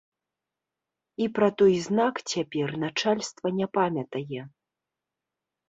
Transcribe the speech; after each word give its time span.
І 1.25 1.27
пра 1.39 1.49
той 1.59 1.73
знак 1.89 2.15
цяпер 2.31 2.67
начальства 2.87 3.47
не 3.61 3.67
памятае. 3.81 4.41